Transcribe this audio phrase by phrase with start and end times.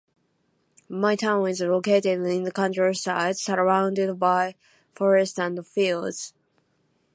[0.89, 4.55] My town is located in the countryside, surrounded by
[4.95, 6.33] forests and fields.